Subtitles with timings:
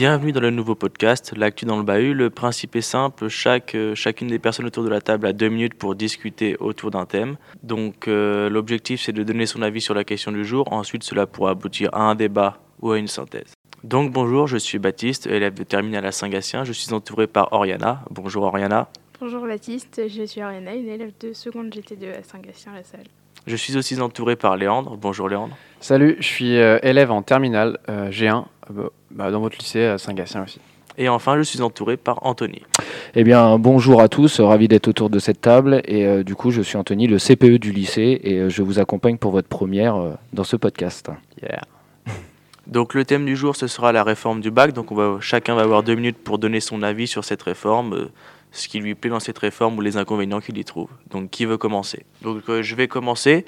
[0.00, 2.14] Bienvenue dans le nouveau podcast, l'actu dans le bahut.
[2.14, 5.50] Le principe est simple, chaque, euh, chacune des personnes autour de la table a deux
[5.50, 7.36] minutes pour discuter autour d'un thème.
[7.62, 11.26] Donc euh, l'objectif c'est de donner son avis sur la question du jour, ensuite cela
[11.26, 13.52] pourra aboutir à un débat ou à une synthèse.
[13.84, 18.02] Donc bonjour, je suis Baptiste, élève de terminale à Saint-Gatien, je suis entouré par Oriana.
[18.10, 18.88] Bonjour Oriana.
[19.20, 23.04] Bonjour Baptiste, je suis Oriana, une élève de seconde GT2 à Saint-Gatien-la-Salle.
[23.46, 24.96] Je suis aussi entouré par Léandre.
[25.00, 25.56] Bonjour Léandre.
[25.80, 28.44] Salut, je suis euh, élève en terminale euh, G1
[28.76, 30.60] euh, bah, dans votre lycée à Saint-Gatien aussi.
[30.98, 32.60] Et enfin, je suis entouré par Anthony.
[33.14, 35.80] Eh bien, bonjour à tous, ravi d'être autour de cette table.
[35.86, 39.30] Et du coup, je suis Anthony, le CPE du lycée, et je vous accompagne pour
[39.30, 41.08] votre première dans ce podcast.
[41.42, 41.62] Yeah.
[42.66, 44.74] Donc, le thème du jour, ce sera la réforme du bac.
[44.74, 48.10] Donc, on va, chacun va avoir deux minutes pour donner son avis sur cette réforme
[48.52, 50.88] ce qui lui plaît dans cette réforme ou les inconvénients qu'il y trouve.
[51.10, 52.04] Donc qui veut commencer?
[52.22, 53.44] Donc euh, je vais commencer.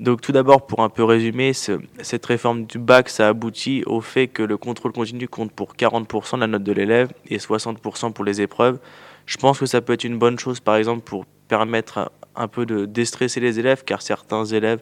[0.00, 4.28] Donc tout d'abord, pour un peu résumer, cette réforme du bac, ça aboutit au fait
[4.28, 8.24] que le contrôle continu compte pour 40% de la note de l'élève et 60% pour
[8.24, 8.78] les épreuves.
[9.26, 12.64] Je pense que ça peut être une bonne chose, par exemple, pour permettre un peu
[12.64, 14.80] de déstresser les élèves, car certains élèves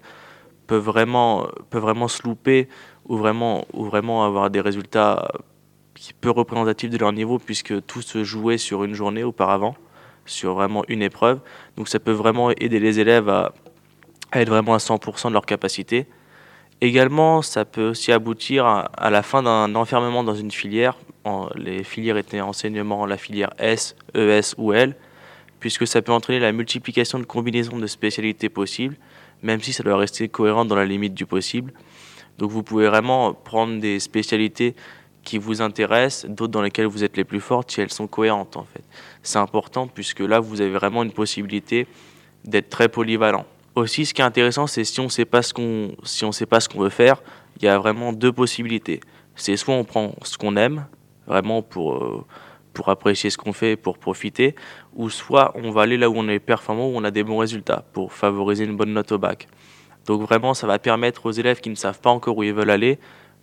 [0.67, 2.69] peuvent vraiment, peuvent vraiment se louper
[3.07, 5.29] ou vraiment, ou vraiment avoir des résultats
[6.21, 9.77] peu représentatif de leur niveau puisque tout se jouait sur une journée auparavant,
[10.25, 11.41] sur vraiment une épreuve.
[11.77, 13.53] Donc ça peut vraiment aider les élèves à,
[14.33, 16.07] être vraiment à 100% de leur capacité.
[16.81, 20.99] Également, ça peut aussi aboutir à, la fin d'un enfermement dans une filière.
[21.55, 24.95] les filières étaient enseignement, la filière S, ES ou L,
[25.59, 28.97] puisque ça peut entraîner la multiplication de combinaisons de spécialités possibles,
[29.43, 31.73] même si ça doit rester cohérent dans la limite du possible.
[32.37, 34.75] Donc vous pouvez vraiment prendre des spécialités
[35.27, 38.57] qui vous intéressent, d'autres dans lesquelles vous êtes les plus fortes, si elles sont cohérentes
[38.57, 38.85] en fait.
[39.23, 41.87] C'est important puisque là, vous avez vraiment une possibilité
[42.45, 43.45] d'être très polyvalent.
[43.75, 45.27] Aussi, ce qui est intéressant, c'est si on sait
[46.05, 47.21] si sait pas ce qu'on veut faire,
[47.59, 49.01] il y a vraiment deux possibilités.
[49.35, 50.87] C'est soit on prend ce qu'on aime,
[51.27, 52.25] vraiment pour euh,
[52.73, 54.55] pour apprécier ce qu'on fait, pour profiter,
[54.95, 57.39] ou soit on va aller là où on est performant, où on a des bons
[57.39, 59.49] résultats, pour favoriser une bonne note au bac.
[60.07, 62.71] Donc vraiment, ça va permettre aux élèves qui ne savent pas encore où ils veulent
[62.71, 62.99] aller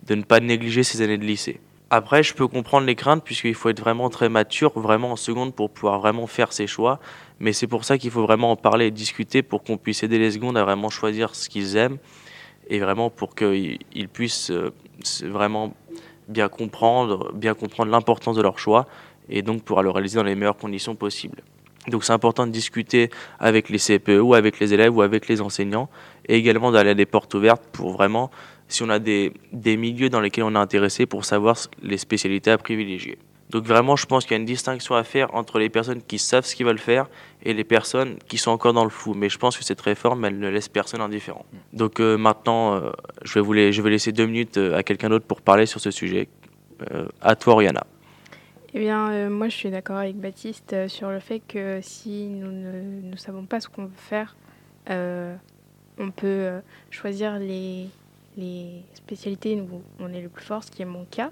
[0.06, 1.60] de ne pas négliger ces années de lycée.
[1.96, 5.54] Après, je peux comprendre les craintes puisqu'il faut être vraiment très mature, vraiment en seconde
[5.54, 6.98] pour pouvoir vraiment faire ses choix.
[7.38, 10.18] Mais c'est pour ça qu'il faut vraiment en parler et discuter pour qu'on puisse aider
[10.18, 11.98] les secondes à vraiment choisir ce qu'ils aiment
[12.66, 14.72] et vraiment pour qu'ils puissent euh,
[15.22, 15.72] vraiment
[16.26, 18.86] bien comprendre, bien comprendre l'importance de leur choix
[19.28, 21.44] et donc pouvoir le réaliser dans les meilleures conditions possibles.
[21.86, 25.40] Donc c'est important de discuter avec les CPE ou avec les élèves ou avec les
[25.40, 25.88] enseignants
[26.26, 28.32] et également d'aller à des portes ouvertes pour vraiment
[28.68, 32.50] si on a des, des milieux dans lesquels on est intéressé pour savoir les spécialités
[32.50, 33.18] à privilégier.
[33.50, 36.18] Donc vraiment, je pense qu'il y a une distinction à faire entre les personnes qui
[36.18, 37.06] savent ce qu'ils veulent faire
[37.42, 39.14] et les personnes qui sont encore dans le flou.
[39.14, 41.44] Mais je pense que cette réforme, elle ne laisse personne indifférent.
[41.72, 42.90] Donc euh, maintenant, euh,
[43.22, 45.80] je, vais vous je vais laisser deux minutes euh, à quelqu'un d'autre pour parler sur
[45.80, 46.28] ce sujet.
[47.20, 47.84] à toi, Oriana.
[48.74, 53.16] Eh bien, moi, je suis d'accord avec Baptiste sur le fait que si nous ne
[53.16, 54.34] savons pas ce qu'on veut faire,
[54.88, 56.60] on peut
[56.90, 57.86] choisir les
[58.36, 61.30] les spécialités où on est le plus fort, ce qui est mon cas,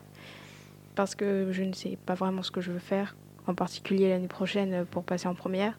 [0.94, 4.28] parce que je ne sais pas vraiment ce que je veux faire, en particulier l'année
[4.28, 5.78] prochaine pour passer en première.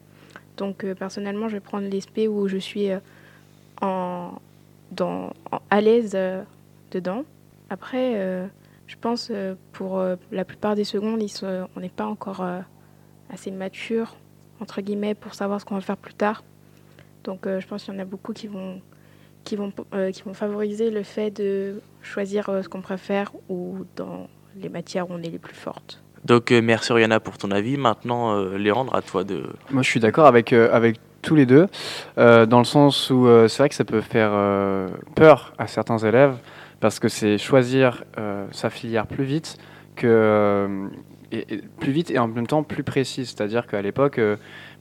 [0.56, 2.98] Donc euh, personnellement, je vais prendre l'ESP où je suis euh,
[3.80, 4.32] en,
[4.92, 5.32] dans,
[5.70, 6.42] à l'aise euh,
[6.90, 7.24] dedans.
[7.70, 8.48] Après,
[8.86, 9.32] je pense
[9.72, 12.46] pour la plupart des secondes, on n'est pas encore
[13.30, 14.16] assez mature,
[14.60, 16.44] entre guillemets, pour savoir ce qu'on va faire plus tard.
[17.24, 18.80] Donc je pense qu'il y en a beaucoup qui vont
[19.44, 23.84] qui vont, euh, qui vont favoriser le fait de choisir euh, ce qu'on préfère ou
[23.96, 26.02] dans les matières où on est les plus fortes.
[26.24, 27.76] Donc euh, merci Oriana pour ton avis.
[27.76, 29.44] Maintenant, Léandre, à toi de...
[29.70, 31.66] Moi je suis d'accord avec, avec tous les deux,
[32.16, 34.32] dans le sens où c'est vrai que ça peut faire
[35.14, 36.36] peur à certains élèves,
[36.80, 38.04] parce que c'est choisir
[38.52, 39.58] sa filière plus vite
[39.96, 40.88] que...
[41.32, 43.26] Et, plus vite et en même temps plus précis.
[43.26, 44.20] C'est-à-dire qu'à l'époque,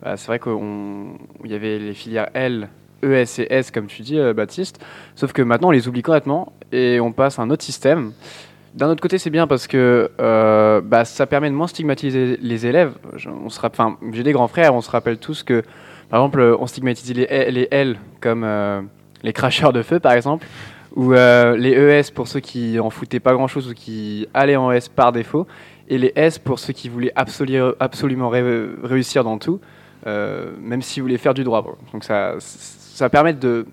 [0.03, 2.69] bah, c'est vrai qu'il y avait les filières L
[3.03, 4.83] ES et S, comme tu dis, euh, Baptiste.
[5.15, 8.13] Sauf que maintenant, on les oublie complètement et on passe à un autre système.
[8.73, 12.65] D'un autre côté, c'est bien parce que euh, bah, ça permet de moins stigmatiser les
[12.65, 12.93] élèves.
[13.27, 13.49] On
[14.11, 15.63] j'ai des grands frères, on se rappelle tous que,
[16.09, 18.81] par exemple, on stigmatisait les, L comme euh,
[19.21, 20.47] les cracheurs de feu, par exemple,
[20.95, 24.89] ou les ES pour ceux qui en foutaient pas grand-chose ou qui allaient en ES
[24.95, 25.45] par défaut,
[25.87, 29.59] et les S pour ceux qui voulaient absolument réussir dans tout,
[30.05, 31.63] même s'ils voulaient faire du droit.
[31.93, 32.35] Donc ça,
[32.93, 33.65] ça permet de,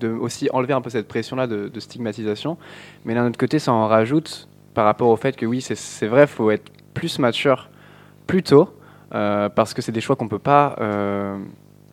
[0.00, 2.56] de, aussi enlever un peu cette pression-là de, stigmatisation.
[3.04, 6.22] Mais d'un autre côté, ça en rajoute par rapport au fait que oui, c'est vrai,
[6.22, 7.70] il faut être plus mature
[8.28, 8.68] plus tôt,
[9.14, 11.38] euh, parce que c'est des choix qu'on ne peut pas euh,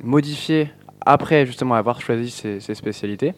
[0.04, 0.70] modifier
[1.04, 3.34] après justement avoir choisi ces, spécialités.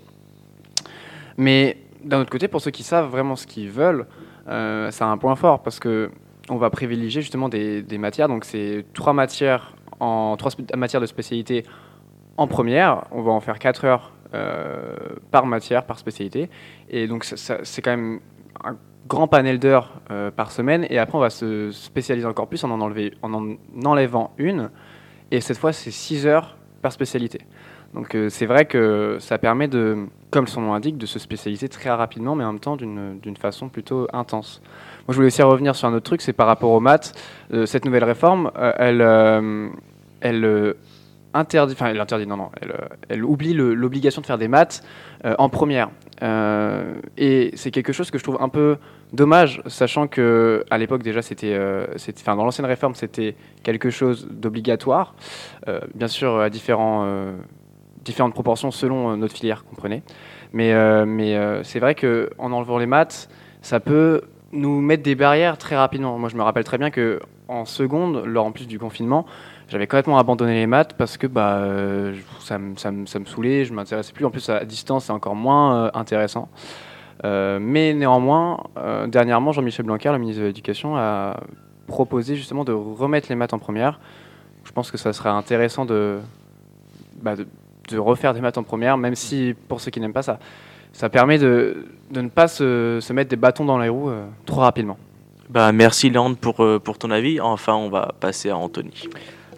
[1.38, 4.08] Mais d'un autre côté, pour ceux qui savent vraiment ce qu'ils veulent,
[4.50, 6.10] euh, ça a un point fort, parce que
[6.50, 8.28] on va privilégier justement des, des matières.
[8.28, 11.64] Donc c'est trois matières en trois matières de spécialité
[12.38, 13.06] en première.
[13.12, 14.96] On va en faire 4 heures euh,
[15.32, 16.50] par matière, par spécialité.
[16.90, 18.20] Et donc c'est quand même
[18.64, 18.76] un
[19.08, 20.86] grand panel d'heures euh, par semaine.
[20.90, 23.56] Et après, on va se spécialiser encore plus en en, enlever, en, en
[23.86, 24.70] enlevant une.
[25.32, 27.40] Et cette fois, c'est 6 heures par spécialité.
[27.94, 31.70] Donc euh, c'est vrai que ça permet de, comme son nom l'indique, de se spécialiser
[31.70, 34.62] très rapidement, mais en même temps d'une façon plutôt intense.
[35.08, 37.14] Moi, je voulais aussi revenir sur un autre truc, c'est par rapport aux maths.
[37.66, 39.02] cette nouvelle réforme, elle,
[40.20, 40.76] elle
[41.38, 42.74] interdit, enfin elle interdit, non, non, elle,
[43.12, 44.84] euh, oublie l'obligation de faire des maths
[45.26, 45.90] euh, en première.
[46.24, 48.78] Euh, et c'est quelque chose que je trouve un peu
[49.14, 51.58] dommage, sachant que à l'époque déjà c'était,
[52.20, 55.16] enfin dans l'ancienne réforme c'était quelque chose d'obligatoire,
[55.94, 57.08] bien sûr à différents,
[58.04, 60.04] différentes proportions selon notre filière, comprenez.
[60.54, 60.74] Mais,
[61.06, 63.30] mais c'est vrai que en enlevant les maths,
[63.62, 66.18] ça peut nous mettre des barrières très rapidement.
[66.18, 69.26] Moi je me rappelle très bien que en seconde, lors en plus du confinement,
[69.70, 73.66] j'avais complètement abandonné les maths parce que bah, euh, ça, me, ça, ça, me saoulait,
[73.66, 74.26] je m'intéressais plus.
[74.26, 76.50] En plus, à distance, c'est encore moins euh, intéressant.
[77.26, 78.64] Euh, mais néanmoins,
[79.08, 81.40] dernièrement, Jean-Michel Blanquer, le ministre de l'Éducation, a
[81.88, 84.00] proposé justement de remettre les maths en première.
[84.64, 86.20] Je pense que ça serait intéressant de,
[87.22, 87.48] bah, de,
[87.90, 90.40] de, refaire des maths en première, même si pour ceux qui n'aiment pas ça,
[90.94, 94.12] ça permet de, de ne pas se, se, mettre des bâtons dans les roues
[94.46, 94.98] trop rapidement.
[95.50, 97.40] Bah, merci Léandre pour, pour ton avis.
[97.40, 99.10] Enfin, on va passer à Anthony.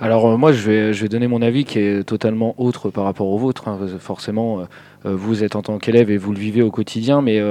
[0.02, 3.04] Alors euh, moi, je vais, je vais donner mon avis qui est totalement autre par
[3.04, 3.68] rapport au vôtre.
[3.68, 3.80] Hein.
[4.00, 4.64] Forcément, euh,
[5.06, 7.42] euh, vous êtes en tant qu'élève et vous le vivez au quotidien, mais,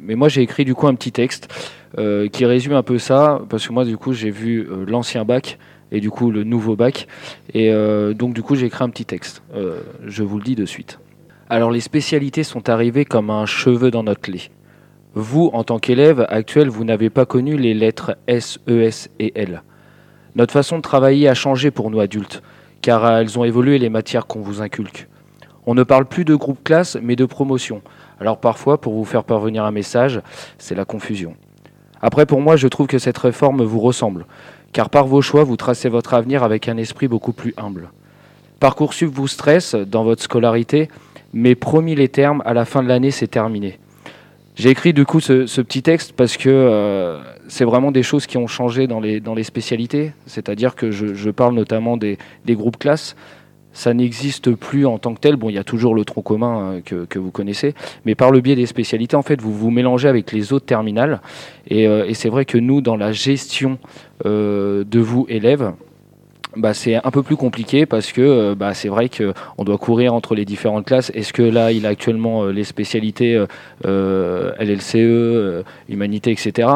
[0.00, 1.48] mais moi j'ai écrit du coup un petit texte
[1.96, 5.58] qui résume un peu ça, parce que moi du coup j'ai vu l'ancien bac
[5.90, 7.06] et du coup le nouveau bac,
[7.54, 7.72] et
[8.14, 9.42] donc du coup j'ai écrit un petit texte.
[10.04, 10.98] je vous le dis de suite.
[11.48, 14.50] Alors les spécialités sont arrivées comme un cheveu dans notre lait.
[15.14, 19.32] Vous, en tant qu'élève actuel, vous n'avez pas connu les lettres S, E, S et
[19.36, 19.62] L.
[20.38, 22.44] Notre façon de travailler a changé pour nous adultes,
[22.80, 25.08] car elles ont évolué les matières qu'on vous inculque.
[25.66, 27.82] On ne parle plus de groupe classe, mais de promotion.
[28.20, 30.22] Alors parfois, pour vous faire parvenir un message,
[30.56, 31.34] c'est la confusion.
[32.00, 34.26] Après, pour moi, je trouve que cette réforme vous ressemble,
[34.72, 37.90] car par vos choix, vous tracez votre avenir avec un esprit beaucoup plus humble.
[38.60, 40.88] Parcoursup vous stresse dans votre scolarité,
[41.32, 43.80] mais promis les termes, à la fin de l'année, c'est terminé.
[44.58, 48.38] J'ai écrit du coup ce, petit texte parce que euh, c'est vraiment des choses qui
[48.38, 50.12] ont changé dans les, dans les spécialités.
[50.26, 52.18] C'est-à-dire que je, parle notamment des,
[52.48, 53.14] groupes classes.
[53.72, 55.36] Ça n'existe plus en tant que tel.
[55.36, 57.74] Bon, il y a toujours le tronc commun euh, que, vous connaissez,
[58.04, 61.20] mais par le biais des spécialités, en fait, vous vous mélangez avec les autres terminales.
[61.68, 63.78] Et, euh, c'est vrai que nous, dans la gestion
[64.24, 65.72] de vous, élèves,
[66.58, 70.12] bah, c'est un peu plus compliqué parce que euh, bah, c'est vrai qu'on doit courir
[70.12, 71.10] entre les différentes classes.
[71.14, 73.40] Est-ce que là, il a actuellement euh, les spécialités
[73.86, 76.68] euh, LLCE, humanité, etc.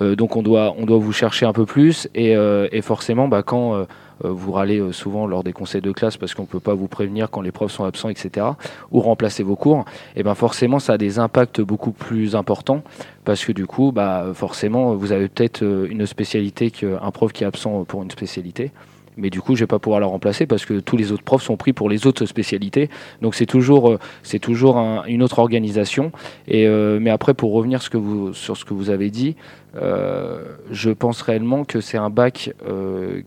[0.00, 2.08] donc on doit, on doit vous chercher un peu plus.
[2.14, 2.34] Et,
[2.82, 3.86] forcément, bah, quand
[4.22, 7.30] vous râlez souvent lors des conseils de classe parce qu'on ne peut pas vous prévenir
[7.30, 8.46] quand les profs sont absents, etc.,
[8.90, 9.84] ou remplacer vos cours,
[10.14, 12.82] et ben forcément, ça a des impacts beaucoup plus importants
[13.24, 13.92] parce que du coup,
[14.34, 18.70] forcément, vous avez peut-être une spécialité qu'un prof qui est absent pour une spécialité
[19.16, 21.42] mais du coup, je vais pas pouvoir la remplacer parce que tous les autres profs
[21.42, 22.90] sont pris pour les autres spécialités.
[23.22, 24.76] Donc c'est toujours, euh, c'est toujours
[25.06, 26.12] une autre organisation.
[26.48, 29.36] Et euh, mais après, pour revenir ce que vous, sur ce que vous avez dit,
[29.76, 32.52] euh, je pense réellement que c'est un bac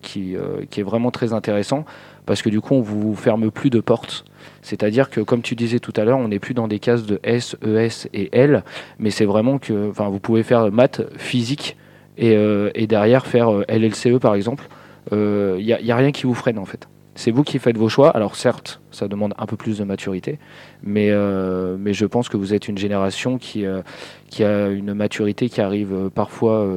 [0.02, 0.36] qui,
[0.70, 1.86] qui est vraiment très intéressant
[2.26, 4.26] parce que du coup, on vous ferme plus de portes.
[4.62, 7.20] C'est-à-dire que, comme tu disais tout à l'heure, on n'est plus dans des cases de
[7.24, 8.64] S, ES et L,
[9.00, 11.76] mais c'est vraiment que, enfin, vous pouvez faire maths, physique
[12.18, 12.36] et,
[12.76, 14.68] et derrière faire LLCE par exemple
[15.12, 16.88] il euh, n'y a, rien qui vous freine en fait.
[17.16, 18.12] C'est vous qui faites vos choix.
[18.12, 20.40] Alors certes, ça demande un peu plus de maturité,
[20.84, 23.82] mais, euh, mais je pense que vous êtes une génération qui, euh,
[24.30, 26.68] qui a une maturité qui arrive parfois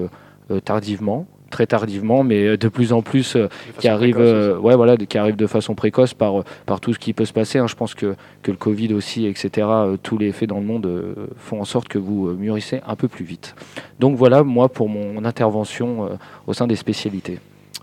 [0.64, 3.36] tardivement, très tardivement, mais de plus en plus
[3.78, 7.24] qui arrive, ouais, voilà, qui arrive de façon précoce par, par tout ce qui peut
[7.24, 7.58] se passer.
[7.58, 7.68] Hein.
[7.68, 9.68] Je pense que, que le Covid aussi, etc.,
[10.02, 13.24] tous les faits dans le monde font en sorte que vous mûrissez un peu plus
[13.24, 13.54] vite.
[14.00, 17.38] Donc voilà, moi, pour mon intervention au sein des spécialités.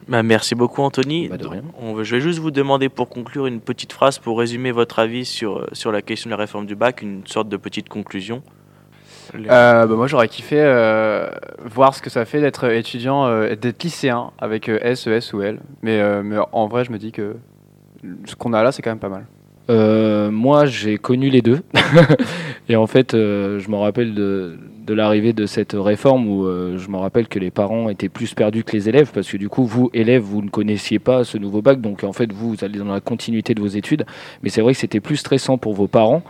[0.09, 1.29] Bah, merci beaucoup Anthony.
[1.29, 1.37] Bah,
[1.79, 5.23] On, je vais juste vous demander pour conclure une petite phrase pour résumer votre avis
[5.23, 8.41] sur, euh, sur la question de la réforme du bac, une sorte de petite conclusion.
[9.35, 11.29] Euh, bah, moi j'aurais kiffé euh,
[11.63, 15.59] voir ce que ça fait d'être étudiant, d'être lycéen avec S, E, S ou L.
[15.83, 17.35] Mais, mais en vrai je me dis que
[18.25, 19.27] ce qu'on a là c'est quand même pas mal.
[19.69, 21.59] Moi j'ai connu les deux.
[22.69, 23.15] Et en fait
[23.59, 24.57] je me rappelle de,
[24.93, 28.63] l'arrivée de cette réforme où euh, je me rappelle que les parents étaient plus perdus
[28.63, 31.61] que les élèves parce que du coup vous élèves vous ne connaissiez pas ce nouveau
[31.61, 34.05] bac donc en fait vous, vous allez dans la continuité de vos études
[34.41, 36.23] mais c'est vrai que c'était plus stressant pour vos parents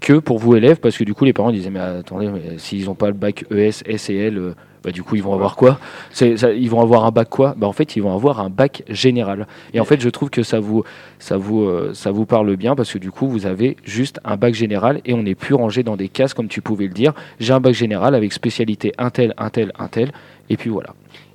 [0.00, 2.94] que pour vous élèves parce que du coup les parents disaient mais attendez s'ils n'ont
[2.94, 4.54] pas le bac ES, S et L euh,
[4.86, 5.80] Bah, du coup, ils vont avoir quoi
[6.12, 8.84] ça- Ils vont avoir un bac quoi bah, En fait, ils vont avoir un bac
[8.88, 9.48] général.
[9.74, 10.84] Et en fait, je trouve que ça vous,
[11.18, 14.36] ça, vous, euh, ça vous parle bien parce que du coup, vous avez juste un
[14.36, 17.14] bac général et on n'est plus rangé dans des cases comme tu pouvais le dire.
[17.40, 20.12] J'ai un bac général avec spécialité un tel, un tel, un tel.
[20.50, 20.90] Et puis voilà.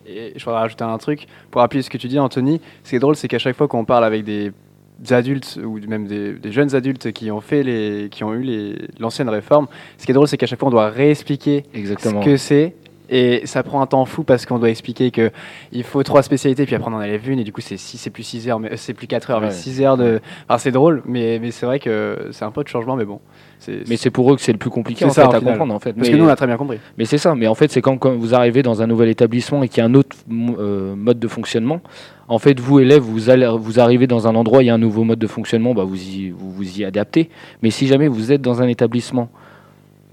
[0.08, 2.62] Et je voudrais rajouter un truc pour appuyer ce que tu dis, Anthony.
[2.86, 4.54] Ce qui est drôle, c'est qu'à chaque fois qu'on parle avec des
[5.10, 9.28] adultes ou même des, des jeunes adultes qui ont fait les, qui ont eu l'ancienne
[9.30, 9.68] réforme,
[9.98, 12.22] ce qui est drôle, c'est qu'à chaque fois on doit réexpliquer Exactement.
[12.22, 12.76] ce que c'est.
[13.14, 15.32] Et ça prend un temps fou parce qu'on doit expliquer que
[15.74, 17.98] il faut trois spécialités, puis après on en enlève une, et du coup c'est six-
[17.98, 19.54] c'est plus 6 heures, mais euh, c'est plus 4 heures, mais Ouais.
[19.54, 20.22] 6 heures de.
[20.58, 23.20] C'est drôle, mais, mais c'est vrai que c'est un peu de changement, mais bon.
[23.88, 25.54] Mais c'est pour eux que c'est le plus compliqué en ça, fait, à final.
[25.54, 25.94] comprendre en fait.
[25.94, 26.80] Parce Mais- que nous on a très bien compris.
[26.98, 29.62] Mais c'est ça, mais en fait, c'est quand, quand vous arrivez dans un nouvel établissement
[29.62, 31.82] et qu'il y a un autre euh, mode de fonctionnement,
[32.30, 34.78] en fait, vous, élèves, vous, allez, vous arrivez dans un endroit, il y a un
[34.80, 37.30] nouveau mode de fonctionnement, bah, vous, y, vous vous y adaptez.
[37.62, 39.30] Mais si jamais vous êtes dans un établissement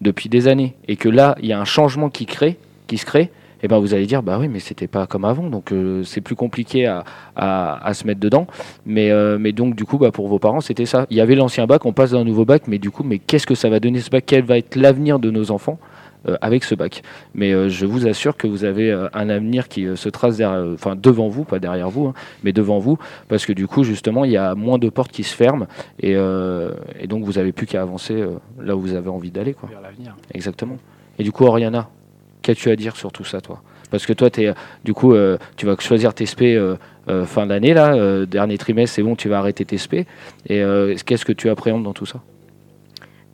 [0.01, 3.07] depuis des années et que là, il y a un changement qui, crée, qui se
[3.07, 3.31] crée,
[3.63, 6.21] et ben vous allez dire, bah oui, mais c'était pas comme avant, donc euh, c'est
[6.21, 7.05] plus compliqué à,
[7.35, 8.47] à- à se mettre dedans.
[8.87, 11.07] Mais, euh, mais donc, du coup, bah, pour vos parents, c'était ça.
[11.11, 13.19] Il y avait l'ancien bac, on passe dans un nouveau bac, mais du coup, mais
[13.19, 14.25] qu'est-ce que ça va donner ce bac?
[14.27, 15.81] Quel va être l'avenir de nos enfants
[16.29, 17.03] euh, avec ce bac?
[17.35, 21.27] Mais je vous assure que vous avez un avenir qui se trace derrière, enfin devant
[21.27, 22.15] vous, pas derrière vous, hein,
[22.45, 25.25] mais devant vous, parce que du coup, justement, il y a moins de portes qui
[25.25, 25.67] se ferment,
[26.01, 28.25] et, et donc vous avez plus qu'à avancer
[28.61, 29.69] là où vous avez envie d'aller, quoi.
[29.69, 30.15] Vers l'avenir.
[30.33, 30.77] Exactement.
[31.19, 31.89] Et du coup, Oriana,
[32.49, 33.63] qu'as-tu à dire sur tout ça, toi?
[33.91, 34.53] Parce que toi, es,
[34.85, 36.77] du coup, euh, tu vas choisir tes SP euh,
[37.09, 40.05] euh, fin d'année, là, euh, dernier trimestre, c'est bon, tu vas arrêter tes SP.
[40.47, 42.21] Et euh, qu'est-ce que tu appréhendes dans tout ça?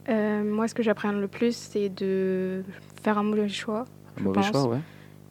[0.08, 2.62] Euh, moi, ce que j'appréhende le plus, c'est de
[3.02, 3.84] faire un mauvais choix
[4.18, 4.50] Un mauvais pense.
[4.50, 4.78] choix, ouais.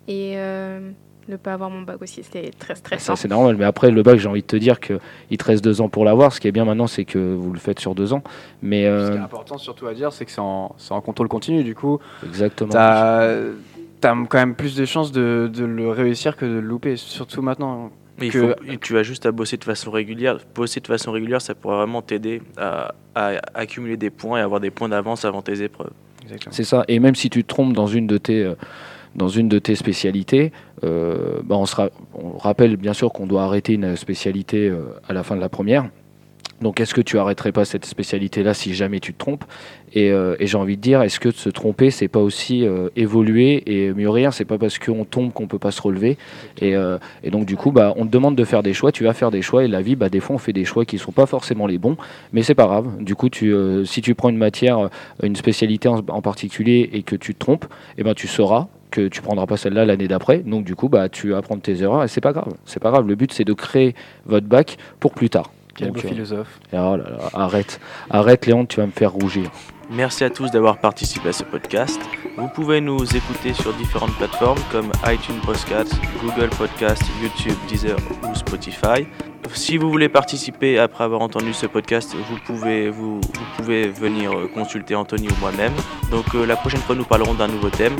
[0.07, 0.89] et euh,
[1.29, 2.21] ne pas avoir mon bac aussi.
[2.23, 3.15] C'était très Ça, stressant.
[3.15, 3.55] c'est normal.
[3.57, 4.99] Mais après, le bac, j'ai envie de te dire qu'il
[5.37, 6.33] te reste deux ans pour l'avoir.
[6.33, 8.23] Ce qui est bien maintenant, c'est que vous le faites sur deux ans.
[8.61, 10.99] Mais Ce qui est euh, important surtout à dire, c'est que c'est en, c'est en
[11.01, 11.99] contrôle continu, du coup.
[12.25, 12.71] exactement.
[14.03, 16.97] T'as as quand même plus de chances de, de le réussir que de le louper,
[16.97, 17.89] surtout maintenant.
[18.19, 20.39] Mais il faut- tu as juste à bosser de façon régulière.
[20.53, 24.59] Bosser de façon régulière, ça pourra vraiment t'aider à, à accumuler des points et avoir
[24.59, 25.91] des points d'avance avant tes épreuves.
[26.23, 26.53] Exactement.
[26.53, 26.83] C'est ça.
[26.89, 28.55] Et même si tu te trompes dans une de tes, euh,
[29.15, 30.51] dans une de tes spécialités,
[30.83, 35.13] euh, bah, on, sera, on rappelle bien sûr qu'on doit arrêter une spécialité euh, à
[35.13, 35.89] la fin de la première.
[36.63, 39.43] Donc est-ce que tu arrêterais pas cette spécialité-là si jamais tu te trompes?
[39.93, 42.65] Et, euh, et j'ai envie de dire, est-ce que de se tromper, c'est pas aussi
[42.65, 46.17] euh, évoluer et mûrir C'est pas parce qu'on tombe qu'on peut pas se relever.
[46.59, 49.03] Et, euh, et donc du coup, bah, on te demande de faire des choix, tu
[49.03, 50.97] vas faire des choix et la vie, bah, des fois, on fait des choix qui
[50.97, 51.97] sont pas forcément les bons,
[52.31, 52.87] mais c'est pas grave.
[53.03, 53.53] Du coup, tu,
[53.85, 54.89] si tu prends une matière,
[55.21, 57.65] une spécialité en, en particulier et que tu te trompes,
[57.97, 60.39] et ben tu sauras que tu prendras pas celle-là l'année d'après.
[60.39, 62.53] Donc du coup, bah, tu vas apprendre tes erreurs et c'est pas grave.
[62.65, 63.07] C'est pas grave.
[63.07, 65.51] Le but, c'est de créer votre bac pour plus tard.
[65.75, 66.59] Quel Donc, beau euh, philosophe.
[66.71, 69.49] oh là là, arrête, arrête, Léon, tu vas me faire rougir.
[69.89, 71.99] Merci à tous d'avoir participé à ce podcast.
[72.37, 78.33] Vous pouvez nous écouter sur différentes plateformes comme iTunes Podcast, Google Podcast, YouTube, Deezer ou
[78.35, 79.05] Spotify.
[79.53, 84.31] Si vous voulez participer après avoir entendu ce podcast, vous pouvez, vous, vous pouvez venir
[84.31, 85.73] euh, consulter Anthony ou moi-même.
[86.09, 87.95] Donc euh, la prochaine fois, nous parlerons d'un nouveau thème.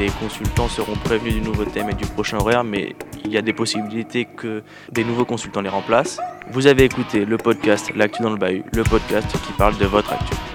[0.00, 3.42] Les consultants seront prévenus du nouveau thème et du prochain horaire, mais il y a
[3.42, 6.18] des possibilités que des nouveaux consultants les remplacent.
[6.52, 10.14] Vous avez écouté le podcast L'actu dans le bahut, le podcast qui parle de votre
[10.14, 10.49] actu.